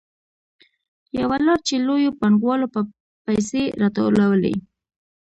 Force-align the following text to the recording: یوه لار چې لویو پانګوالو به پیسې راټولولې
یوه 1.19 1.37
لار 1.45 1.59
چې 1.67 1.75
لویو 1.87 2.17
پانګوالو 2.19 2.67
به 2.73 2.81
پیسې 3.25 3.61
راټولولې 3.81 4.53